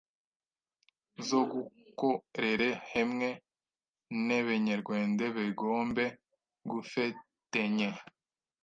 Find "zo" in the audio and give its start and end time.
1.27-1.41